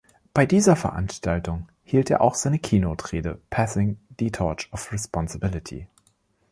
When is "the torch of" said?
4.19-4.91